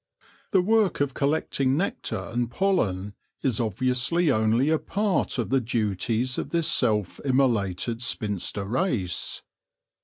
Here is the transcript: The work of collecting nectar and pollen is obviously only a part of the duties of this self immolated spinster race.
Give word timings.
The 0.49 0.63
work 0.63 0.99
of 0.99 1.13
collecting 1.13 1.77
nectar 1.77 2.17
and 2.17 2.49
pollen 2.49 3.13
is 3.43 3.59
obviously 3.59 4.31
only 4.31 4.69
a 4.69 4.79
part 4.79 5.37
of 5.37 5.51
the 5.51 5.61
duties 5.61 6.39
of 6.39 6.49
this 6.49 6.67
self 6.67 7.19
immolated 7.23 8.01
spinster 8.01 8.65
race. 8.65 9.43